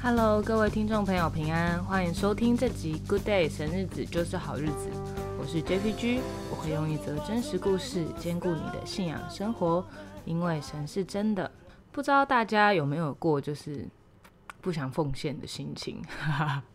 [0.00, 4.88] Hello，各位听众朋友，平安，欢迎收听这集 Good Day，神日子就是好日子。
[5.38, 6.20] 我是 JPG，
[6.50, 9.84] 我会用一则真实故事兼顾你的信仰生活，
[10.24, 11.50] 因为神是真的。
[11.90, 13.88] 不知道大家有没有过就是
[14.60, 16.00] 不想奉献的心情？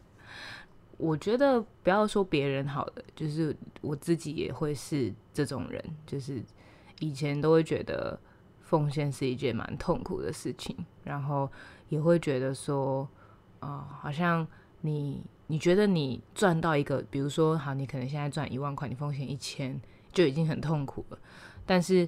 [0.97, 6.43] 我觉得不要说别人好了，就是我自己也会是这种人，就是
[6.99, 8.19] 以前都会觉得
[8.63, 11.49] 奉献是一件蛮痛苦的事情，然后
[11.89, 13.07] 也会觉得说，
[13.59, 14.45] 啊、好像
[14.81, 19.79] 你你觉得你赚到一个，比如说好，你可能现在赚一万块，你奉献一千
[20.11, 21.17] 就已经很痛苦了，
[21.65, 22.07] 但是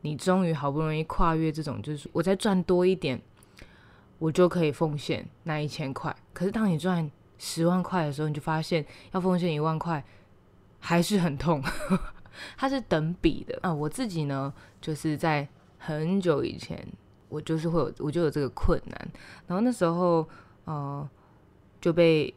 [0.00, 3.20] 你终于好不容易跨越这种，就是我再赚多一点，
[4.18, 6.14] 我就可以奉献那一千块。
[6.32, 10.02] 可是当你赚十万块的时候，你就发现要奉献一万块
[10.78, 11.62] 还是很痛，
[12.56, 13.72] 它是等比的啊。
[13.72, 15.46] 我自己呢，就是在
[15.82, 16.86] 很久以前，
[17.30, 19.08] 我就是会有我就有这个困难，
[19.46, 20.28] 然后那时候
[20.66, 21.08] 呃
[21.80, 22.32] 就被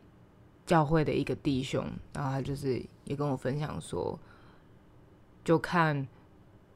[0.66, 4.18] 教会的一个弟兄，然后他就是也跟我分享说，
[5.44, 6.08] 就看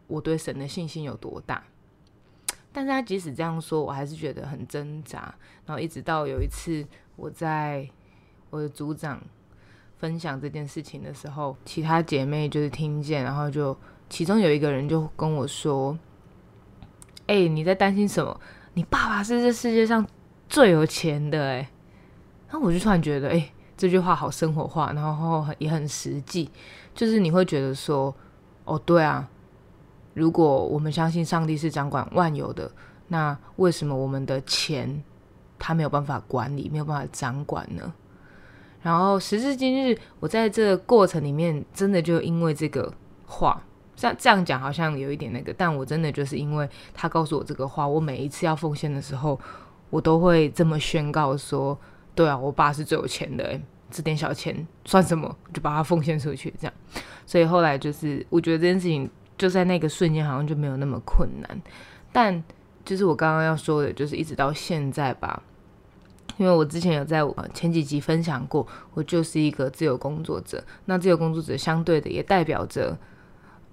[0.07, 1.63] 我对神的信心有多大。
[2.73, 5.33] 但是他即使这样说，我还是觉得很挣扎。
[5.65, 7.89] 然后一直到有一次我在
[8.49, 9.19] 我的组长
[9.97, 13.75] 分享这件事情的时候，其他姐妹就是听见，然后就
[14.09, 15.97] 其中有一个人就跟我说
[17.27, 18.39] ：“哎、你在担心什么？
[18.73, 20.05] 你爸爸是这世界上
[20.49, 21.69] 最有钱的哎。”
[22.49, 26.49] 然后我就突然觉得，哎、这句话好生活化，然后也很实际，
[26.95, 28.15] 就是你会觉得说，
[28.63, 29.27] 哦，对啊，
[30.13, 32.71] 如果我们相信上帝是掌管万有的，
[33.09, 35.03] 那为什么我们的钱
[35.59, 37.93] 他没有办法管理，没有办法掌管呢？
[38.81, 42.93] 然后时至今日，我在这个过程里面，真的就因为这个
[43.25, 43.61] 话，
[43.97, 49.37] 这样这样讲好像有一点那个，但我真的就是因为他告诉我这个话，我每一次要奉献的时候，
[49.89, 51.75] 我都会这么宣告说：
[52.13, 55.35] 对啊，我爸是最有钱的、欸，这点小钱算什么？
[55.51, 56.73] 就把它奉献出去，这样。
[57.25, 61.61] 所以后来就是，我觉得这件事情就在那个瞬间好像就没有那么困难，
[62.13, 62.43] 但
[62.85, 65.41] 就是我刚刚要说的，就是一直到现在吧。
[66.37, 70.63] 因为我之前有在前几集分享过，我就是一个自由工作者。
[70.85, 72.95] 那自由工作者相对的也代表着，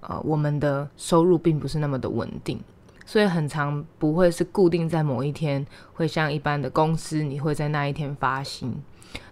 [0.07, 2.59] 呃，我们的收入并不是那么的稳定，
[3.05, 8.75] 所以很常不会是固定在某一天，会像一般的公司，你会在那一天发薪。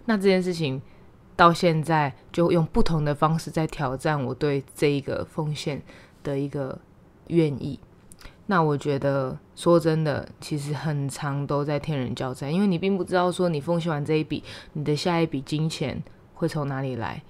[0.06, 0.80] 那这件事情
[1.36, 5.82] 到现在就用不同的方式在挑战我对这一个奉献
[6.22, 6.78] 的一个
[7.28, 7.78] 愿意。
[8.46, 14.42] 那我觉得说真的，其实很长都在天人交战，因为你并不知道说你奉献完这一笔，
[14.74, 16.02] 你的下一笔金钱
[16.34, 17.22] 会从哪里来。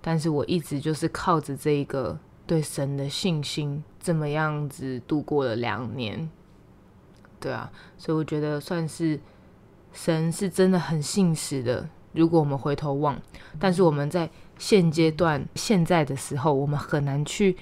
[0.00, 6.28] 但是我一直就是靠着这一个对神的信心，这么样子度过了两年。
[7.40, 9.20] 对啊，所以我觉得算是
[9.92, 11.88] 神是真的很信实的。
[12.12, 13.20] 如果我们回头望，
[13.58, 17.56] 但是我们在现阶段现在的时候，我们很难去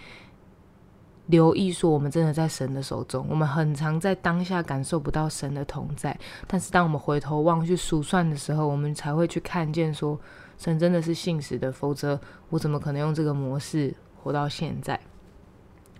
[1.27, 3.27] 留意说我们真的在神的手中。
[3.31, 6.17] 我们很常在当下感受不到神的同在，
[6.47, 10.21] 但是当我们回头望去数算的时候，我们才会去看见说
[10.59, 14.99] 神真的是信实的，否则我怎么可能用这个模式活到现在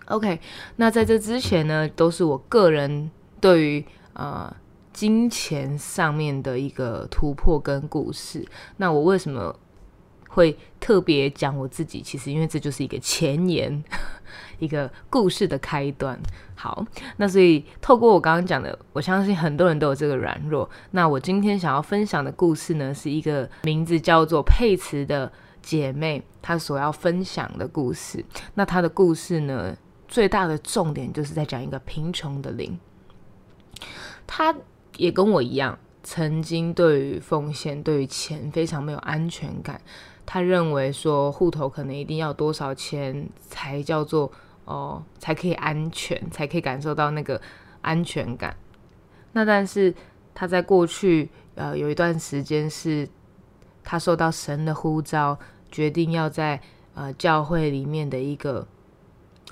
[0.05, 0.39] ？OK，
[0.77, 4.55] 那在这之前呢，都是我个人对于呃
[4.91, 8.47] 金钱上面的一个突破跟故事。
[8.77, 9.55] 那我为什么
[10.29, 12.01] 会特别讲我自己？
[12.01, 13.83] 其实因为这就是一个前言，
[14.59, 16.19] 一个故事的开端。
[16.55, 16.85] 好，
[17.17, 20.69] 那所以透过我刚刚讲的，我相信很多人都有这个软弱。
[20.91, 25.31] 那我今天想要分享的故事呢，是一个名字叫做佩慈的
[25.63, 28.23] 姐妹她所要分享的故事。
[28.53, 29.75] 那她的故事呢，
[30.07, 32.77] 最大的重点就是在讲一个贫穷的灵。
[34.27, 34.55] 她
[34.97, 39.81] 也跟我一样，曾经对于奉献、对于钱非常没有安全感。
[40.25, 44.31] 他认为说户头可能一定要多少钱才叫做
[44.63, 47.41] 哦，才可以安全，才可以感受到那个
[47.81, 48.55] 安全感。
[49.33, 49.93] 那但是
[50.33, 53.05] 他在过去呃有一段时间是，
[53.83, 55.37] 他受到神的呼召，
[55.71, 56.59] 决定要在
[56.95, 58.67] 呃教会里面的一个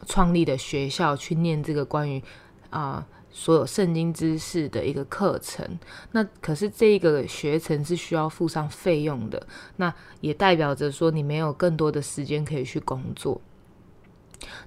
[0.05, 2.23] 创立的学校去念这个关于
[2.69, 3.05] 啊。
[3.33, 5.65] 所有圣经知识的一个课程，
[6.11, 9.47] 那可是这个学程是需要付上费用的，
[9.77, 13.39] 那也代表着说你没有更多的时间可以去工作。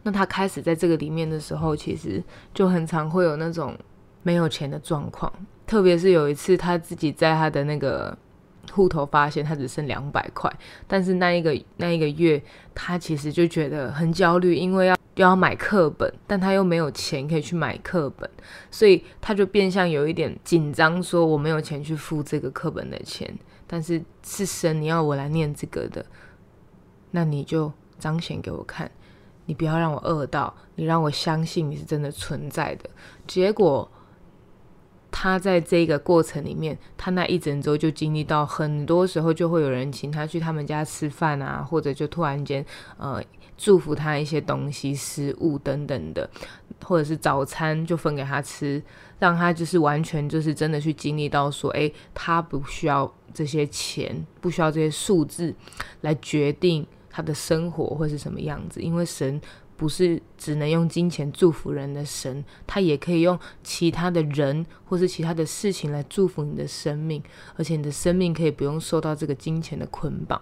[0.02, 2.24] 那他开始在这个里面的时候，其实
[2.54, 3.76] 就很常会有那种
[4.22, 5.30] 没有钱的状况，
[5.66, 8.16] 特别是有一次他自己在他的那个
[8.72, 10.52] 户头发现他只剩两百块，
[10.86, 12.42] 但是那一个那一个月
[12.74, 18.28] 他其实就觉得很焦虑，因为要又要买课本，但他又没有钱可以去买课本，
[18.70, 23.32] 所以他就变相有一点紧张，说我没有钱去付这个课本的钱，
[23.66, 26.04] 但是是神你要我来念这个的，
[27.10, 28.90] 那你就彰显给我看，
[29.46, 32.90] 你不要让我饿到，你让我相信你是真的存在的。
[33.26, 33.90] 结果。
[35.16, 42.66] 他在这个过程里面，他那一整周就经历到，很多时候就会有人请他去他们家吃饭啊，或者就突然间
[42.98, 43.22] 呃
[43.56, 46.28] 祝福他一些东西、食物等等的，
[46.84, 48.82] 或者是早餐就分给他吃，
[49.20, 55.54] 让他就是完全就是真的去经历到说，诶，他不需要这些钱，不需要这些数字
[56.00, 59.40] 来决定他的生活会是什么样子，因为神。
[59.76, 67.20] 不是只能用金钱祝福人的神，他也可以用其他的人或是其他的事情来祝福你的生命，
[67.56, 70.40] 而且你的生命可以不用受到这个金钱的捆绑。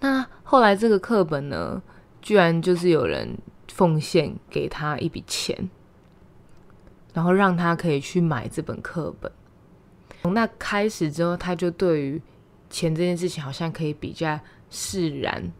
[0.00, 1.82] 那后来这个课本呢，
[2.20, 3.36] 居然就是有人
[3.68, 5.68] 奉献给他一笔钱，
[7.12, 9.30] 然后让他可以去买这本课本。
[10.22, 12.22] 从那开始之后，他就对于
[12.70, 14.38] 钱这件事情好像可以比较
[14.70, 15.52] 释然，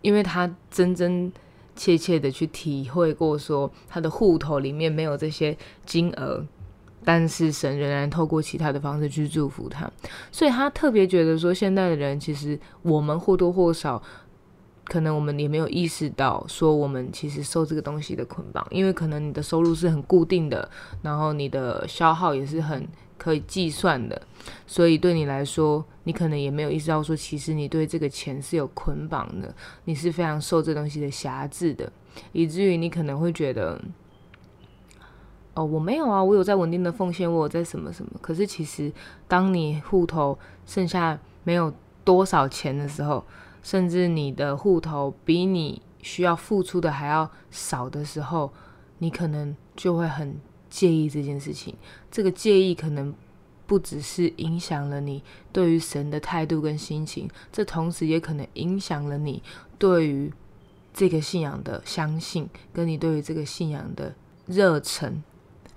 [0.00, 1.30] 因为他真真。
[1.76, 6.44] 切切的去体会过，说他的户头里面没有这些金额，
[7.04, 9.90] 但是神仍然透过其他的方式去祝福他，
[10.30, 14.02] 所以他特别觉得说，现在的人其实我们或多或少，
[14.84, 20.68] 可能我们也没有意识到，说我们其实受这个东西的捆绑，因为可能你的收入是很固定的，
[21.02, 22.86] 然后你的消耗也是很。
[23.16, 24.20] 可以计算的，
[24.66, 31.90] 所以对你来说，你可能也没有意识到说，其实你对这个钱是有捆绑的，你是非常受这东西的辖制的，
[32.32, 33.80] 以至于你可能会觉得，
[35.54, 38.10] 哦，我没有啊，我有在稳定的奉献，我有在什么什么。
[38.20, 38.92] 可是其实，
[39.28, 41.72] 当你户头剩下没有
[42.04, 43.24] 多少钱的时候，
[43.62, 48.52] 甚至你的户头比你需要付出的还要少的时候，
[48.98, 50.38] 你可能就会很。
[50.74, 51.72] 介意这件事情，
[52.10, 53.14] 这个介意可能
[53.64, 55.22] 不只是影响了你
[55.52, 59.40] 对于神的态度跟心情，这同时也可能影响了你
[59.78, 60.32] 对于
[60.92, 64.12] 这个信仰的相信，跟你对于这个信仰的
[64.46, 65.22] 热忱，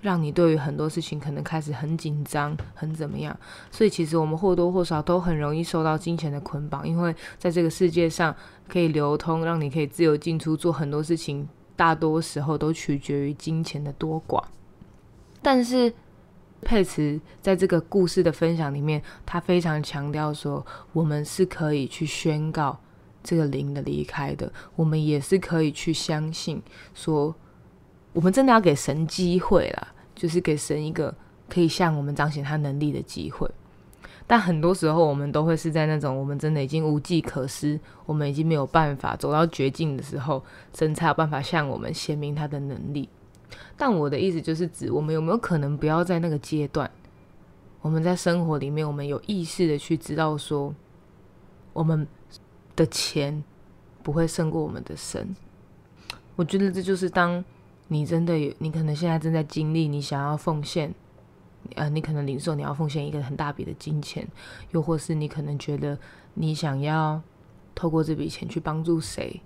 [0.00, 3.38] 让你对于很多事情可能开始很紧张，很怎么样。
[3.70, 8.34] 所以其实我们或多或少都很容易受到金钱的捆绑，因为在这个世界上
[8.66, 14.42] 可以流通，让你可以自由进出，做很多事情，大多时候都取决于金钱的多寡。
[15.42, 15.92] 但是
[16.62, 22.78] 佩慈在这个故事的分享里面，他非常强调说，我们是可以去宣告
[23.22, 26.60] 这个灵的离开的，我们也是可以去相信
[26.94, 27.34] 说，
[28.12, 31.14] 我们真的要给神机会了，就是给神一个
[31.48, 33.48] 可以向我们彰显他能力的机会。
[34.26, 40.44] 但很多时候，我们都会是在那种我们真的已经无计可施，我们已经没有办法走到绝境的时候，
[40.76, 43.08] 神才有办法向我们显明他的能力。
[43.76, 46.90] 但我的意思就是指，我们有没有可能不要在那个阶段，
[47.80, 50.74] 我们在生活里面，我们有意识的去知道说，
[51.72, 52.06] 我们
[52.74, 53.42] 的钱
[54.02, 55.34] 不会胜过我们的神。
[56.36, 57.44] 我觉得这就是当
[57.86, 60.92] 你真的有，你可能现在正在经历，你想要奉献，
[61.76, 64.26] 呃，你可能领受你要奉献一个很大笔的金钱，
[64.72, 65.98] 又或是你可能觉得
[66.34, 67.22] 你想要
[67.74, 69.40] 透过这笔钱去帮助谁，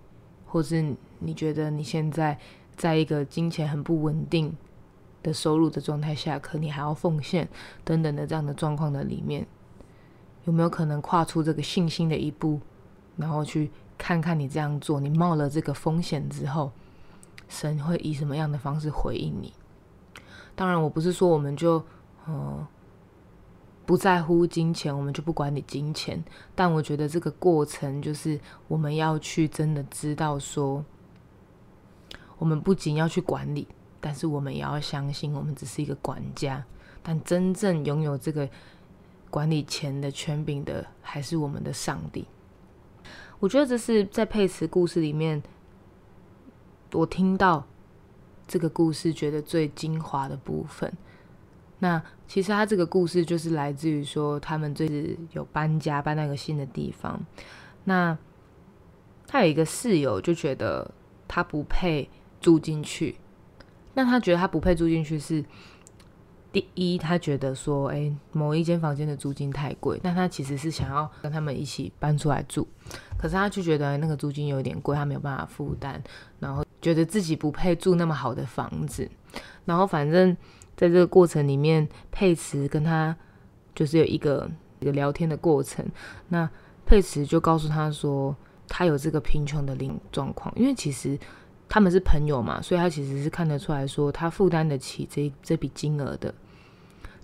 [0.46, 2.38] 或是你觉得你现在。
[2.82, 4.52] 在一个金钱很不稳定
[5.23, 7.49] 的收入的状态下，可你还要奉献
[7.84, 9.46] 等等的这样的状况的里面，
[10.46, 12.59] 有没有可能跨出这个信心的一步，
[13.16, 16.73] 然后去看看你这样做，你冒了这个风险之后，
[17.49, 19.52] 神会以什么样的方式回应你？
[20.56, 21.80] 当然，我不是说我们就
[22.26, 22.66] 呃
[23.87, 26.21] 不在乎金钱，我们就不管你金钱，
[26.56, 30.85] 但我觉得这个过程就是我们要去真的知道说。
[32.42, 33.68] 我们不仅要去管理，
[34.00, 36.64] 但是我们也要相信，我们只是一个管家。
[37.00, 38.49] 但真正拥有这个
[39.30, 42.26] 管理钱的权柄的，还是我们的上帝。
[43.38, 45.40] 我觉得这是在佩慈故事里面，
[46.90, 47.64] 我听到
[48.49, 50.92] 这个故事觉得最精华的部分。
[51.78, 57.25] 那其实他这个故事就是来自于说，他们最是有搬家，搬到一个新的地方。
[57.84, 58.18] 那
[59.28, 60.92] 他有一个室友就觉得
[61.28, 62.11] 他不配。
[62.42, 63.14] 住进去，
[63.94, 65.44] 那他觉得他不配住进去是
[66.50, 72.66] 第一，他觉得说，哎，某一间房间的租金太贵，但他其实是想要跟他们一起搬出来住，
[73.16, 76.02] 可是他就觉得那个租金有点贵，他没有办法负担，
[76.40, 79.08] 然后觉得自己不配住那么好的房子，
[79.64, 80.37] 然后反正
[80.76, 83.16] 在这个过程里面，佩慈跟他
[83.75, 85.87] 就是有一个一个聊天的过程，
[86.28, 86.50] 那
[86.84, 88.37] 佩慈就告诉他说，
[88.68, 91.18] 他有这个贫穷的零状况，因为其实。
[91.73, 96.35] 他们是朋友嘛，所以他其实是看得出来说他负担得起这这笔金额的，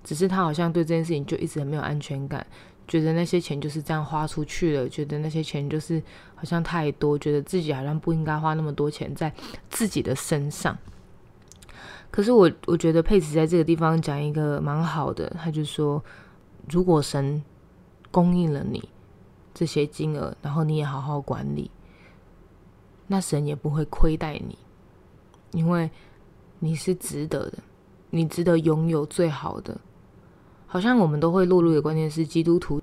[0.02, 2.46] 只是他好像对这件事情就一直很没有安全感，
[2.86, 6.02] 觉得那些钱就是这样花出去了，觉得那些钱就是
[6.34, 9.30] 好像太多，觉得自己好像不应该花那么多钱在
[9.68, 10.74] 自己的身上。
[12.10, 16.02] 可是我我觉得佩慈在这个地方讲一个蛮好的，他就说，
[16.70, 17.42] 如果神
[18.10, 18.82] 供应了你
[19.52, 21.70] 这些金额，然后你也好好管理。
[23.10, 24.56] 那神也不会亏待你，
[25.52, 25.90] 因为
[26.58, 27.58] 你是值得的，
[28.10, 29.76] 你值得拥有最好的。
[30.66, 32.80] 好像我们都会落入的观念是，基督徒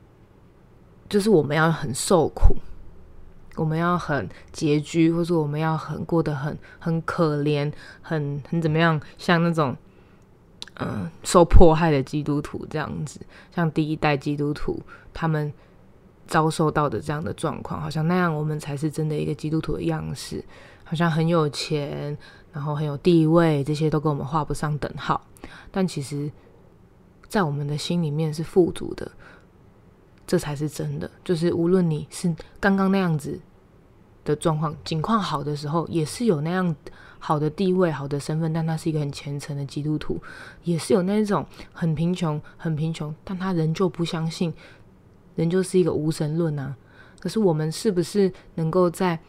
[1.08, 2.56] 就是我们要很受苦，
[3.56, 9.78] 我们要很拮据，或者我们要很过得很很可怜，很很怎么样，像那种
[10.80, 13.20] 嗯受迫害的基督徒这样子，
[13.54, 14.82] 像第一代基督徒
[15.14, 15.54] 他们。
[16.28, 20.44] 遭受到的这样的状况，好像那样我们才是真的一个基督徒的样式，
[20.84, 22.18] 好像很有钱，
[22.52, 25.22] 然后很有地位，这些都跟我们画不上等号。
[25.72, 26.32] 但其实，
[27.28, 29.12] 在我们的心里面是富足的，
[30.26, 31.10] 这才是真的。
[31.24, 33.40] 就是无论你是刚刚那样子
[34.24, 36.76] 的状况，境况好的时候，也是有那样
[37.20, 40.16] 好的地位、好的身份，但他是一个很虔诚的基督徒；
[40.64, 44.54] 也是有那种很贫穷、很贫穷，但他仍旧不相信。
[45.36, 46.76] 人就是一个无神论啊，
[47.20, 49.20] 可是我们是不是能够在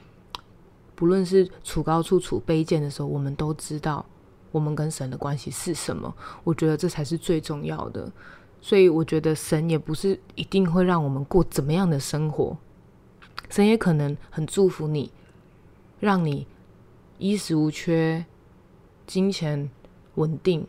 [0.95, 4.05] 不论是处高处处卑贱的时候，我们都知道
[4.51, 6.15] 我们跟神的关系是什么？
[6.45, 8.11] 我觉得这才是最重要的。
[8.63, 12.57] 所以我觉得神也不是一定会让我们过怎么样的生活，
[13.51, 15.13] 神也可能很祝福你，
[16.01, 16.47] 让你
[17.19, 18.25] 衣食无缺，
[19.07, 19.71] 金钱
[20.15, 20.67] 稳定。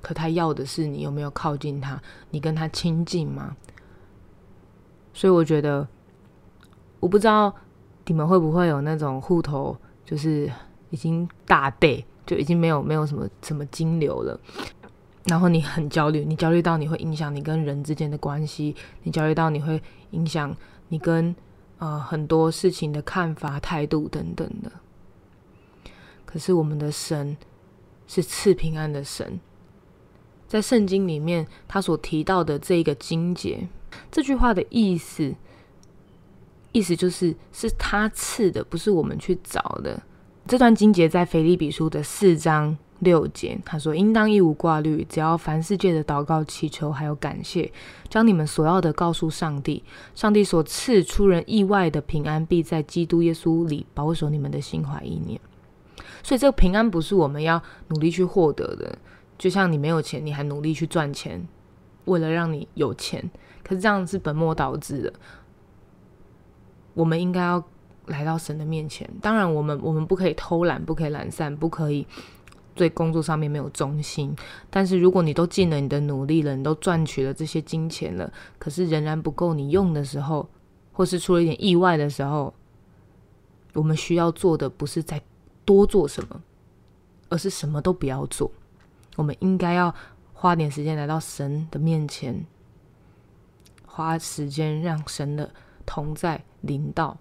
[0.00, 3.56] 可他要的是你有没有靠近他，你跟他亲近吗？
[5.14, 5.86] 所以我觉得，
[7.00, 7.54] 我不知道
[8.06, 10.50] 你们会不会有那种户头，就是
[10.90, 14.40] 已经大倍，就已经没有没有什么什么金流了，
[15.24, 19.80] 然后你很焦虑，你焦虑到你会影响你跟人之间的关系，你焦虑到你会
[20.12, 20.56] 影响
[20.88, 21.34] 你跟
[21.78, 24.72] 呃很多事情的看法、态度等等的。
[26.24, 27.36] 可是我们的神
[28.06, 29.38] 是赐平安的神，
[30.48, 33.68] 在圣经里面他所提到的这一个经节。
[34.10, 35.34] 这句话的意思，
[36.72, 40.02] 意思就是是他赐的，不是我们去找的。
[40.46, 47.72] 这段经节在腓利比书的四章六节，他说：“应当一无挂虑，只要凡世界的祷告、祈求还有感谢，
[48.08, 49.84] 将你们所要的告诉上帝。
[50.14, 55.40] 上帝所赐出人意外的平安，必在基督耶稣里保守你们的心怀意念。
[56.22, 58.98] 所以，这个平安不是我们要努力去获得的。
[59.38, 61.44] 就像你没有钱，你还努力去赚钱，
[62.04, 63.30] 为了让你有钱。”
[63.64, 65.12] 可是这样是本末倒置的。
[66.94, 67.64] 我们应该要
[68.06, 69.08] 来到神的面前。
[69.20, 72.06] 当然，我们我们不可以偷懒，不可以懒散，不可以
[72.74, 74.36] 对工作上面没有忠心。
[74.68, 80.48] 但是，如果你都尽了你的努力了，你都赚取了这些金钱了，可是仍然不够你用的时候，
[80.92, 82.52] 或是出了一点意外的时候，
[83.72, 85.22] 我们需要做的不是再
[85.64, 86.42] 多做什么，
[87.30, 88.50] 而是什么都不要做。
[89.16, 89.94] 我们应该要
[90.42, 92.44] 花点时间来到神的面前。
[93.86, 95.48] 花时间让神的
[95.86, 97.16] 同在临到，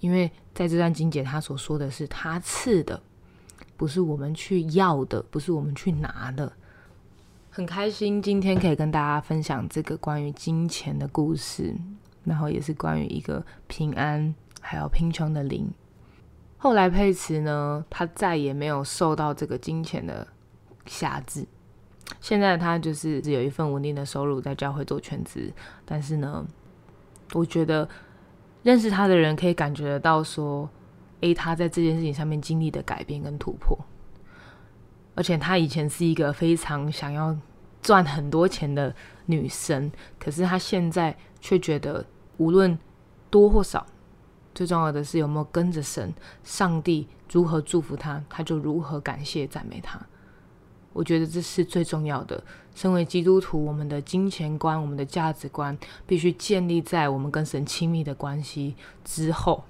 [0.00, 3.00] 因为在这段经节，他所说的是他赐的，
[3.76, 6.52] 不是我们去要的，不是我们去拿的。
[7.50, 11.72] 很开心今天可以跟大家分享这个关于金钱的故事，
[12.24, 15.72] 然后也是关于一个平安还有贫穷的灵。
[16.58, 20.26] 后来佩慈呢，他再也没有受到这个金钱的
[20.86, 21.46] 辖制。
[22.20, 25.52] 现在他就是只有一份稳定的收入，在教会做全职。
[25.84, 26.46] 但是呢，
[27.32, 27.88] 我觉得
[28.62, 30.68] 认识他的人可以感觉得到，说，
[31.20, 33.78] 诶，他在这件事情上面经历的改变跟突破。
[35.14, 37.36] 而且他以前是一个非常想要
[37.82, 38.94] 赚很多钱的
[39.26, 42.04] 女生，可是他现在却觉得，
[42.38, 42.78] 无论
[43.28, 43.86] 多或少，
[44.54, 46.12] 最重要的是有没有跟着神，
[46.42, 50.00] 上帝如何祝福他，他就如何感谢赞美他。
[50.92, 52.42] 我觉得这是最重要的。
[52.74, 59.64] 身为基督徒，我们的金钱观、我们的价值观，必须建立在我们跟神亲密的关系之后，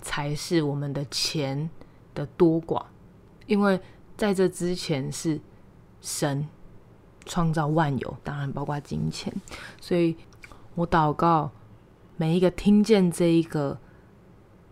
[0.00, 1.68] 才是我们的钱
[2.14, 2.82] 的多寡。
[3.46, 3.78] 因为
[4.16, 5.38] 在这之前是
[6.00, 6.48] 神
[7.26, 9.32] 创造万有，当然包括金钱。
[9.80, 10.16] 所以
[10.74, 11.50] 我祷告
[12.16, 13.78] 每一个听见这一个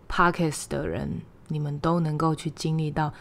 [0.09, 3.13] podcast 的人，你们都能够去经历到。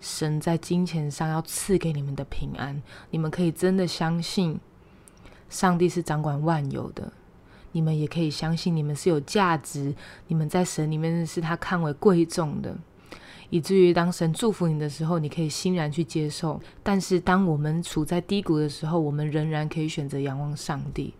[0.00, 4.58] 神在金钱上要赐给你们的平安，你们可以真的相信
[5.48, 7.12] 上帝是掌管万有的。
[7.72, 9.94] 你们也可以相信你们是有价值，
[10.28, 12.74] 你们在神里面是他看为贵重的。
[13.50, 16.60] 以至于当神祝福你的时候，你可以欣然去接受。
[16.82, 21.14] 但是当我们处在低谷的时候，我们仍然可以选择仰望上帝，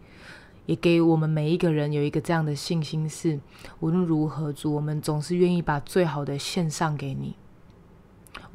[0.64, 3.38] 也给我们每一个人有一个这样的信心：是
[3.80, 7.37] 无论如何，主，我们总是愿意把最好的献上给你，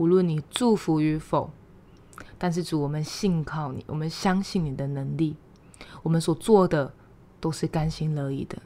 [0.02, 1.52] 无论你祝福与否。
[2.40, 5.36] 但是主，我们信靠你，我们相信你的能力，
[6.02, 6.92] 我们所做的
[7.40, 8.58] 都是甘心乐意的。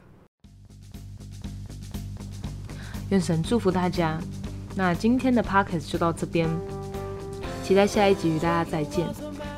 [3.10, 4.18] 愿神祝福大家。
[4.77, 6.50] 那今天的 p o c k e t 就到这边，
[7.65, 9.06] 期待下一集与大家再见。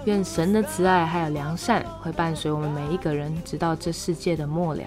[0.06, 4.82] 愿神的慈爱还有良善会伴随我们每一个人，直到这世界的末了。